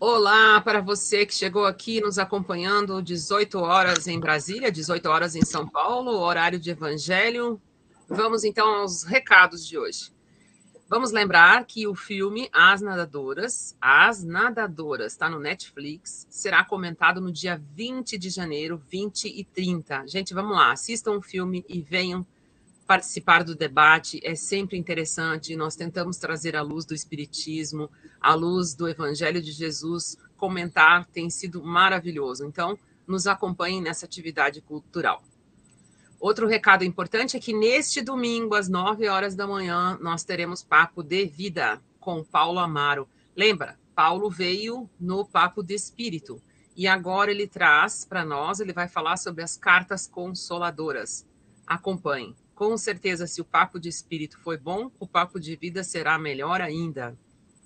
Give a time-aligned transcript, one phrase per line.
[0.00, 5.44] Olá para você que chegou aqui nos acompanhando 18 horas em Brasília, 18 horas em
[5.44, 7.60] São Paulo, horário de evangelho.
[8.08, 10.12] Vamos então aos recados de hoje.
[10.88, 17.32] Vamos lembrar que o filme As Nadadoras, As Nadadoras, está no Netflix, será comentado no
[17.32, 20.06] dia 20 de janeiro, 20 e 30.
[20.06, 22.24] Gente, vamos lá, assistam o filme e venham
[22.88, 24.18] participar do debate.
[24.24, 25.54] É sempre interessante.
[25.54, 30.16] Nós tentamos trazer a luz do Espiritismo, a luz do Evangelho de Jesus.
[30.38, 32.46] Comentar tem sido maravilhoso.
[32.46, 35.22] Então, nos acompanhem nessa atividade cultural.
[36.18, 41.02] Outro recado importante é que neste domingo, às 9 horas da manhã, nós teremos Papo
[41.02, 43.06] de Vida com Paulo Amaro.
[43.36, 46.40] Lembra, Paulo veio no Papo de Espírito
[46.74, 51.26] e agora ele traz para nós, ele vai falar sobre as cartas consoladoras.
[51.66, 52.34] Acompanhe.
[52.58, 56.60] Com certeza, se o Papo de Espírito foi bom, o Papo de Vida será melhor
[56.60, 57.16] ainda.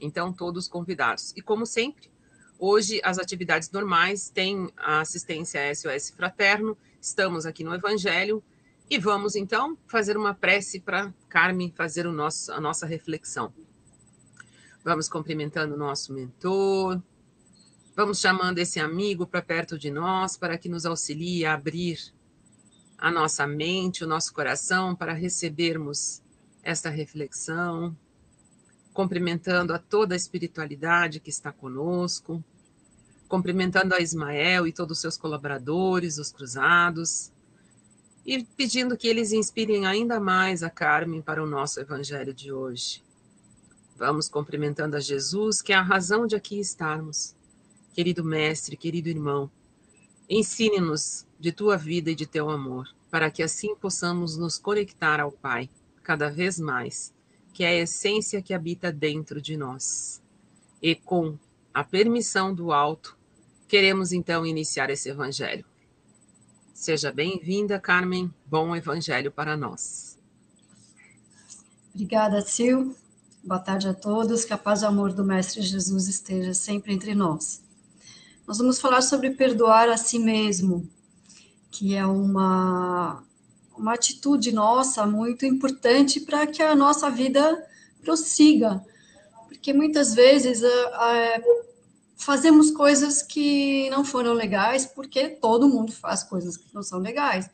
[0.00, 1.32] Então, todos convidados.
[1.36, 2.10] E como sempre,
[2.58, 8.42] hoje as atividades normais têm a assistência SOS Fraterno Estamos aqui no Evangelho
[8.90, 13.54] e vamos então fazer uma prece para Carmen fazer o nosso, a nossa reflexão.
[14.82, 17.00] Vamos cumprimentando o nosso mentor,
[17.94, 22.12] vamos chamando esse amigo para perto de nós para que nos auxilie a abrir
[23.00, 26.22] a nossa mente, o nosso coração para recebermos
[26.62, 27.96] esta reflexão,
[28.92, 32.44] cumprimentando a toda a espiritualidade que está conosco
[33.30, 37.30] cumprimentando a Ismael e todos os seus colaboradores, os cruzados,
[38.26, 43.04] e pedindo que eles inspirem ainda mais a Carmen para o nosso evangelho de hoje.
[43.96, 47.36] Vamos cumprimentando a Jesus, que é a razão de aqui estarmos.
[47.94, 49.48] Querido mestre, querido irmão,
[50.30, 55.30] ensine-nos de tua vida e de teu amor, para que assim possamos nos conectar ao
[55.30, 55.68] Pai
[56.02, 57.12] cada vez mais,
[57.52, 60.22] que é a essência que habita dentro de nós.
[60.80, 61.36] E com
[61.74, 63.18] a permissão do alto,
[63.70, 65.64] Queremos então iniciar esse evangelho.
[66.74, 68.28] Seja bem-vinda, Carmen.
[68.44, 70.18] Bom evangelho para nós.
[71.94, 72.90] Obrigada, Sil.
[73.44, 74.44] Boa tarde a todos.
[74.44, 77.62] Que a paz e o amor do Mestre Jesus esteja sempre entre nós.
[78.50, 80.90] Nós vamos falar sobre perdoar a si mesmo,
[81.70, 83.22] que é uma,
[83.78, 87.64] uma atitude nossa muito importante para que a nossa vida
[88.02, 88.84] prossiga.
[89.46, 91.40] Porque muitas vezes a,
[92.16, 97.48] fazemos coisas que não foram legais, porque todo mundo faz coisas que não são legais,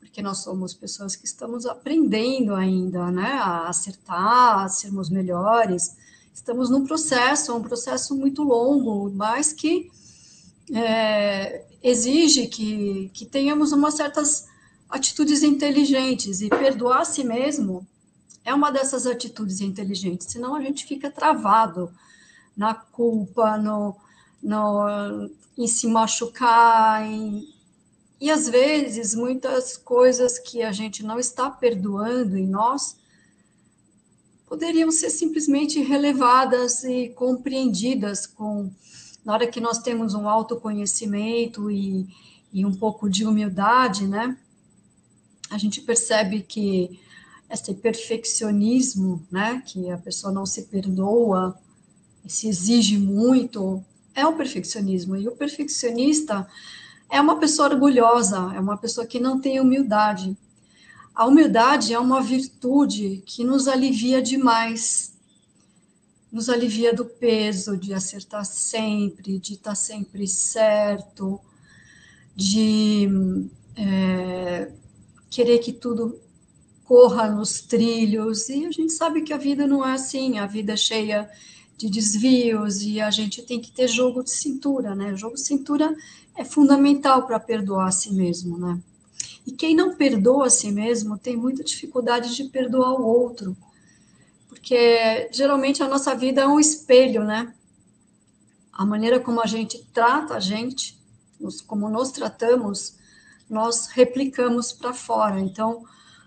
[0.00, 5.96] porque nós somos pessoas que estamos aprendendo ainda, né, a acertar, a sermos melhores.
[6.34, 9.88] Estamos num processo, um processo muito longo, mas que
[10.70, 14.46] é, exige que, que tenhamos umas certas
[14.88, 16.40] atitudes inteligentes.
[16.40, 17.86] E perdoar a si mesmo
[18.44, 21.92] é uma dessas atitudes inteligentes, senão a gente fica travado
[22.56, 23.96] na culpa, no,
[24.42, 27.46] no, em se machucar, em,
[28.20, 32.96] e às vezes muitas coisas que a gente não está perdoando em nós
[34.46, 38.70] poderiam ser simplesmente relevadas e compreendidas com
[39.24, 42.08] na hora que nós temos um autoconhecimento e,
[42.52, 44.36] e um pouco de humildade, né?
[45.50, 46.98] A gente percebe que
[47.50, 51.58] esse perfeccionismo, né, que a pessoa não se perdoa,
[52.26, 53.84] se exige muito,
[54.14, 55.16] é o perfeccionismo.
[55.16, 56.46] E o perfeccionista
[57.10, 60.36] é uma pessoa orgulhosa, é uma pessoa que não tem humildade.
[61.14, 65.12] A humildade é uma virtude que nos alivia demais.
[66.32, 71.38] Nos alivia do peso de acertar sempre, de estar sempre certo,
[72.34, 73.06] de
[73.76, 74.72] é,
[75.28, 76.18] querer que tudo
[76.84, 78.48] corra nos trilhos.
[78.48, 81.30] E a gente sabe que a vida não é assim, a vida é cheia
[81.76, 85.12] de desvios e a gente tem que ter jogo de cintura, né?
[85.12, 85.94] O jogo de cintura
[86.36, 88.80] é fundamental para perdoar a si mesmo, né?
[89.46, 93.56] E quem não perdoa a si mesmo tem muita dificuldade de perdoar o outro,
[94.62, 97.52] porque geralmente a nossa vida é um espelho, né?
[98.72, 100.96] A maneira como a gente trata a gente,
[101.66, 102.94] como nós tratamos,
[103.50, 105.40] nós replicamos para fora.
[105.40, 105.84] Então,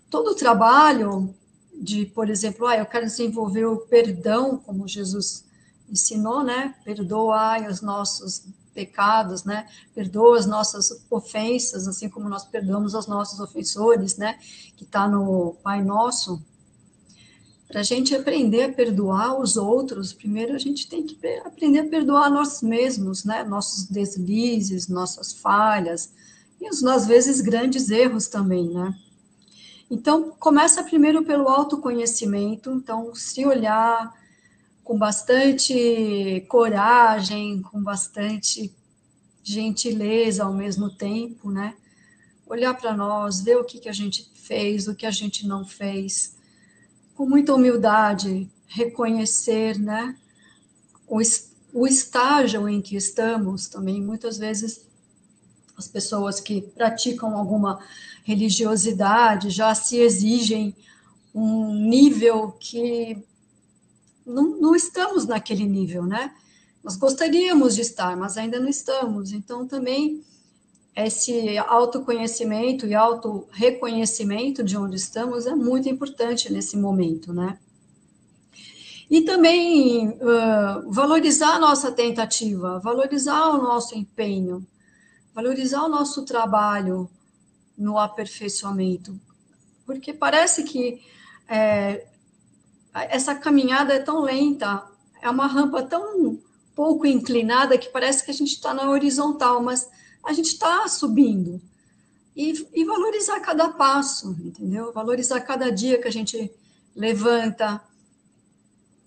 [0.10, 1.34] todo o trabalho
[1.74, 5.46] de, por exemplo, ah, eu quero desenvolver o perdão, como Jesus
[5.90, 6.76] ensinou, né?
[6.84, 8.44] Perdoai os nossos
[8.74, 9.66] pecados, né?
[9.94, 14.38] Perdoa as nossas ofensas, assim como nós perdoamos aos nossos ofensores, né?
[14.76, 16.44] Que está no Pai Nosso.
[17.68, 21.88] Para a gente aprender a perdoar os outros, primeiro a gente tem que aprender a
[21.88, 23.44] perdoar nós mesmos, né?
[23.44, 26.14] Nossos deslizes, nossas falhas
[26.62, 28.96] e os, às vezes, grandes erros também, né?
[29.90, 34.14] Então, começa primeiro pelo autoconhecimento, então, se olhar,
[34.84, 38.74] com bastante coragem, com bastante
[39.44, 41.76] gentileza ao mesmo tempo, né?
[42.48, 45.66] Olhar para nós, ver o que, que a gente fez, o que a gente não
[45.66, 46.36] fez,
[47.16, 50.16] com muita humildade, reconhecer, né?
[51.08, 51.20] O,
[51.74, 54.86] o estágio em que estamos também, muitas vezes
[55.78, 57.80] as pessoas que praticam alguma
[58.24, 60.76] religiosidade já se exigem
[61.34, 63.22] um nível que
[64.26, 66.34] não, não estamos naquele nível, né?
[66.84, 69.32] Nós gostaríamos de estar, mas ainda não estamos.
[69.32, 70.24] Então, também
[70.96, 77.60] esse autoconhecimento e auto-reconhecimento de onde estamos é muito importante nesse momento, né?
[79.10, 84.66] E também uh, valorizar a nossa tentativa, valorizar o nosso empenho,
[85.34, 87.10] valorizar o nosso trabalho
[87.78, 89.20] no aperfeiçoamento,
[89.86, 91.02] porque parece que
[91.48, 92.08] é,
[92.94, 94.84] essa caminhada é tão lenta,
[95.22, 96.40] é uma rampa tão
[96.74, 99.90] pouco inclinada que parece que a gente está na horizontal, mas
[100.26, 101.62] a gente está subindo.
[102.36, 104.92] E, e, valorizar cada passo, entendeu?
[104.92, 106.52] Valorizar cada dia que a gente
[106.94, 107.82] levanta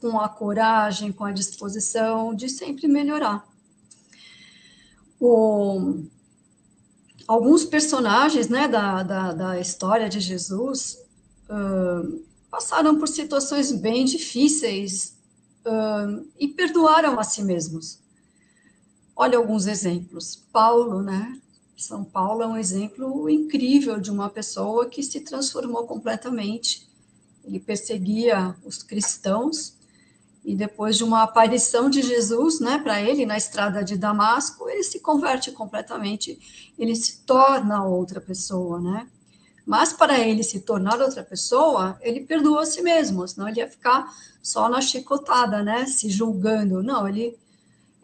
[0.00, 3.46] com a coragem, com a disposição de sempre melhorar.
[5.20, 6.04] O,
[7.26, 10.98] alguns personagens né, da, da, da história de Jesus
[11.50, 15.18] uh, passaram por situações bem difíceis
[15.66, 17.98] uh, e perdoaram a si mesmos.
[19.20, 20.36] Olha alguns exemplos.
[20.52, 21.40] Paulo, né?
[21.76, 26.88] São Paulo é um exemplo incrível de uma pessoa que se transformou completamente.
[27.44, 29.76] Ele perseguia os cristãos
[30.44, 34.84] e depois de uma aparição de Jesus, né, para ele na estrada de Damasco, ele
[34.84, 36.38] se converte completamente,
[36.78, 39.08] ele se torna outra pessoa, né?
[39.66, 43.68] Mas para ele se tornar outra pessoa, ele perdoou a si mesmo, senão ele ia
[43.68, 44.06] ficar
[44.40, 46.84] só na chicotada, né, se julgando.
[46.84, 47.36] Não, ele,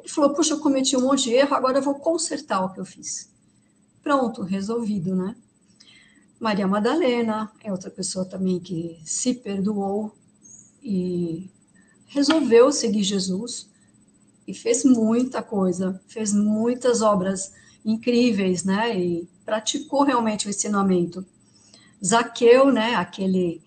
[0.05, 2.79] ele falou: "Puxa, eu cometi um monte de erro, agora eu vou consertar o que
[2.79, 3.31] eu fiz".
[4.03, 5.35] Pronto, resolvido, né?
[6.39, 10.15] Maria Madalena é outra pessoa também que se perdoou
[10.83, 11.51] e
[12.07, 13.69] resolveu seguir Jesus
[14.47, 17.53] e fez muita coisa, fez muitas obras
[17.85, 18.95] incríveis, né?
[18.95, 21.25] E praticou realmente o ensinamento.
[22.05, 22.95] Zaqueu, né?
[22.95, 23.63] Aquele,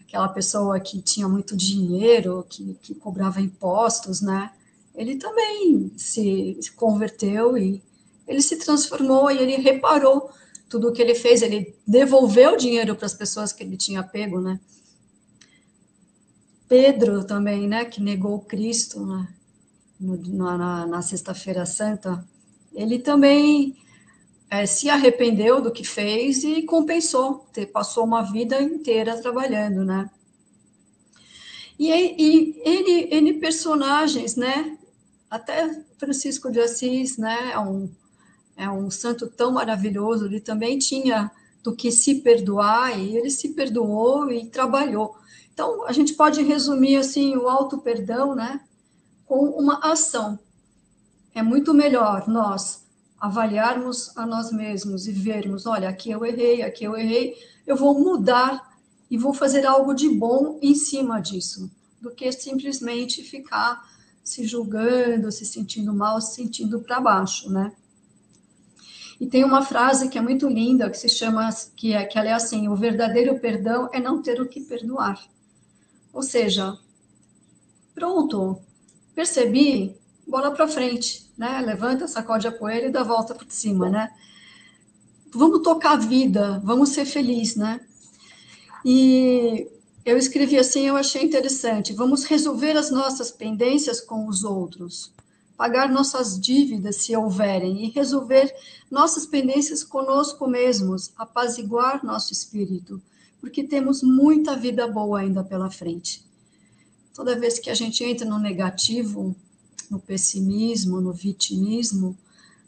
[0.00, 4.52] aquela pessoa que tinha muito dinheiro, que, que cobrava impostos, né?
[4.98, 7.80] Ele também se, se converteu e
[8.26, 10.28] ele se transformou e ele reparou
[10.68, 11.40] tudo o que ele fez.
[11.40, 14.58] Ele devolveu o dinheiro para as pessoas que ele tinha pego, né?
[16.68, 19.28] Pedro também, né, que negou Cristo né,
[20.00, 22.22] na, na, na Sexta-feira Santa,
[22.74, 23.76] ele também
[24.50, 30.10] é, se arrependeu do que fez e compensou, ter, passou uma vida inteira trabalhando, né?
[31.78, 34.77] E, e ele personagens, né?
[35.30, 37.52] Até Francisco de Assis, né?
[37.52, 37.90] É um,
[38.56, 41.30] é um santo tão maravilhoso, ele também tinha
[41.62, 45.16] do que se perdoar, e ele se perdoou e trabalhou.
[45.52, 48.60] Então, a gente pode resumir assim o auto-perdão, né,
[49.26, 50.38] com uma ação.
[51.34, 52.86] É muito melhor nós
[53.20, 57.34] avaliarmos a nós mesmos e vermos, olha, aqui eu errei, aqui eu errei,
[57.66, 58.78] eu vou mudar
[59.10, 61.70] e vou fazer algo de bom em cima disso,
[62.00, 63.82] do que simplesmente ficar
[64.28, 67.72] se julgando, se sentindo mal, se sentindo para baixo, né?
[69.18, 72.28] E tem uma frase que é muito linda, que se chama, que é, que ela
[72.28, 75.18] é assim, o verdadeiro perdão é não ter o que perdoar.
[76.12, 76.78] Ou seja,
[77.94, 78.58] pronto,
[79.14, 81.60] percebi, bola para frente, né?
[81.60, 84.12] Levanta, sacode a poeira e dá volta por cima, né?
[85.32, 87.80] Vamos tocar a vida, vamos ser felizes, né?
[88.84, 89.66] E
[90.08, 91.92] eu escrevi assim, eu achei interessante.
[91.92, 95.12] Vamos resolver as nossas pendências com os outros,
[95.56, 98.54] pagar nossas dívidas se houverem e resolver
[98.90, 103.02] nossas pendências conosco mesmos, apaziguar nosso espírito,
[103.40, 106.24] porque temos muita vida boa ainda pela frente.
[107.12, 109.36] Toda vez que a gente entra no negativo,
[109.90, 112.16] no pessimismo, no vitimismo,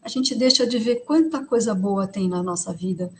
[0.03, 3.13] a gente deixa de ver quanta coisa boa tem na nossa vida,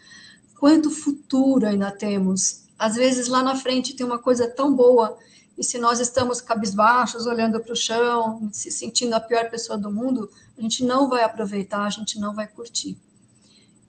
[0.59, 2.65] quanto futuro ainda temos.
[2.81, 5.19] Às vezes lá na frente tem uma coisa tão boa,
[5.59, 9.93] e se nós estamos cabisbaixos, olhando para o chão, se sentindo a pior pessoa do
[9.93, 12.97] mundo, a gente não vai aproveitar, a gente não vai curtir.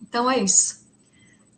[0.02, 0.86] Então é isso.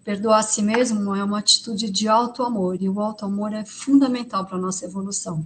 [0.04, 3.66] Perdoar a si mesmo é uma atitude de alto amor, e o alto amor é
[3.66, 5.44] fundamental para a nossa evolução.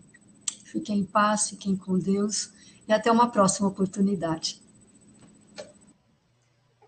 [0.65, 2.51] Fiquem em paz, fiquem com Deus,
[2.85, 4.61] e até uma próxima oportunidade.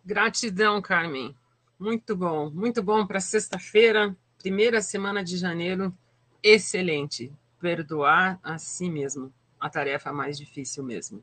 [0.03, 1.33] Gratidão, Carmen.
[1.79, 5.95] Muito bom, muito bom para sexta-feira, primeira semana de janeiro.
[6.41, 7.31] Excelente.
[7.59, 9.31] Perdoar a si mesmo.
[9.59, 11.21] a tarefa mais difícil mesmo.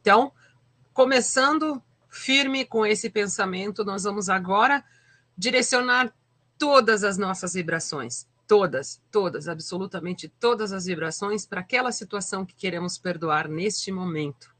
[0.00, 0.30] Então,
[0.92, 4.84] começando firme com esse pensamento, nós vamos agora
[5.36, 6.12] direcionar
[6.58, 12.98] todas as nossas vibrações, todas, todas, absolutamente todas as vibrações para aquela situação que queremos
[12.98, 14.54] perdoar neste momento.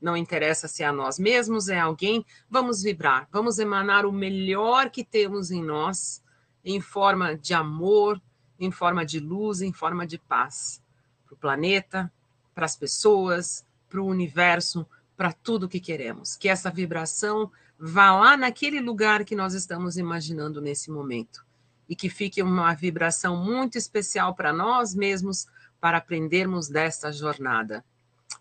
[0.00, 4.90] Não interessa se é a nós mesmos, é alguém, vamos vibrar, vamos emanar o melhor
[4.90, 6.20] que temos em nós,
[6.64, 8.20] em forma de amor,
[8.58, 10.82] em forma de luz, em forma de paz,
[11.24, 12.12] para o planeta,
[12.54, 16.36] para as pessoas, para o universo, para tudo que queremos.
[16.36, 21.44] Que essa vibração vá lá naquele lugar que nós estamos imaginando nesse momento.
[21.88, 25.46] E que fique uma vibração muito especial para nós mesmos,
[25.80, 27.84] para aprendermos desta jornada.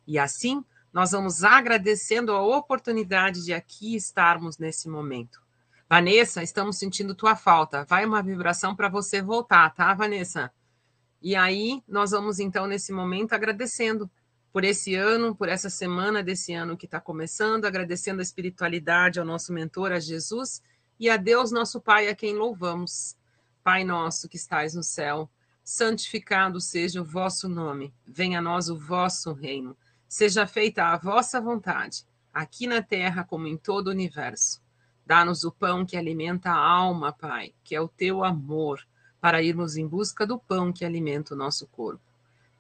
[0.08, 0.64] E assim,
[0.94, 5.42] nós vamos agradecendo a oportunidade de aqui estarmos nesse momento.
[5.92, 7.84] Vanessa, estamos sentindo tua falta.
[7.84, 10.50] Vai uma vibração para você voltar, tá, Vanessa?
[11.22, 14.10] E aí, nós vamos então, nesse momento, agradecendo
[14.54, 19.26] por esse ano, por essa semana desse ano que está começando, agradecendo a espiritualidade ao
[19.26, 20.64] nosso mentor, a Jesus,
[20.98, 23.18] e a Deus, nosso Pai, a quem louvamos.
[23.62, 25.30] Pai nosso que estais no céu,
[25.62, 29.76] santificado seja o vosso nome, venha a nós o vosso reino,
[30.08, 34.62] seja feita a vossa vontade, aqui na terra como em todo o universo.
[35.06, 38.86] Dá-nos o pão que alimenta a alma, Pai, que é o teu amor,
[39.20, 42.02] para irmos em busca do pão que alimenta o nosso corpo.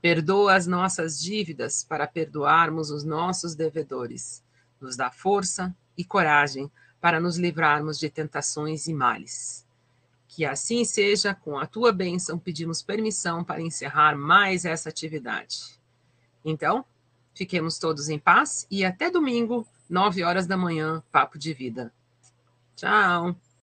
[0.02, 4.44] Perdoa as nossas dívidas para perdoarmos os nossos devedores.
[4.80, 9.66] Nos dá força e coragem para nos livrarmos de tentações e males.
[10.28, 15.80] Que assim seja, com a tua bênção, pedimos permissão para encerrar mais essa atividade.
[16.44, 16.86] Então,
[17.34, 21.92] fiquemos todos em paz e até domingo, nove horas da manhã, Papo de Vida.
[22.76, 23.36] Ciao.